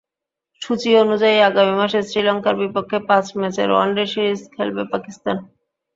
সূচি 0.61 0.89
অনুযায়ী, 1.03 1.37
আগামী 1.41 1.73
মাসে 1.81 1.99
শ্রীলঙ্কার 2.03 2.55
বিপক্ষে 2.61 2.97
পাঁচ 3.09 3.25
ম্যাচের 3.39 3.69
ওয়ানডে 3.71 4.03
সিরিজ 4.13 4.41
খেলবে 4.55 4.83
পাকিস্তান। 4.93 5.37